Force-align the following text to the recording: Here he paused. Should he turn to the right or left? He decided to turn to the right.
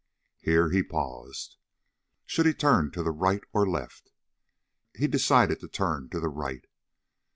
Here 0.39 0.71
he 0.71 0.81
paused. 0.81 1.57
Should 2.25 2.47
he 2.47 2.55
turn 2.55 2.89
to 2.93 3.03
the 3.03 3.11
right 3.11 3.43
or 3.53 3.69
left? 3.69 4.09
He 4.95 5.05
decided 5.05 5.59
to 5.59 5.67
turn 5.67 6.09
to 6.09 6.19
the 6.19 6.27
right. 6.27 6.65